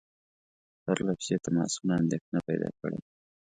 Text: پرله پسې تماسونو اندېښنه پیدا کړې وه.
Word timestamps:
پرله 0.83 1.13
پسې 1.19 1.35
تماسونو 1.45 1.91
اندېښنه 2.01 2.39
پیدا 2.47 2.69
کړې 2.79 2.97
وه. 2.99 3.07